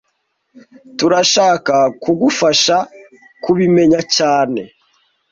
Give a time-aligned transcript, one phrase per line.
[0.97, 2.77] Turashaka kugufasha
[3.43, 4.61] kubimenya cyane